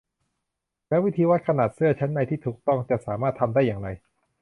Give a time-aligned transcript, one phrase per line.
[0.87, 3.87] แล้ววิธีวัดขนาดเสื้อชั้นในที่ถูกต้องจะสามารถทำได้อย่างไร